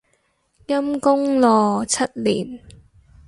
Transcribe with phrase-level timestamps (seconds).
[0.65, 2.59] 陰功咯，七年